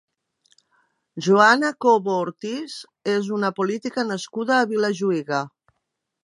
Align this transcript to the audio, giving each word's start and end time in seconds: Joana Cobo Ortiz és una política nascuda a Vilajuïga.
Joana 1.27 1.69
Cobo 1.85 2.15
Ortiz 2.21 2.79
és 3.17 3.29
una 3.37 3.53
política 3.61 4.07
nascuda 4.13 4.57
a 4.57 4.65
Vilajuïga. 4.73 5.45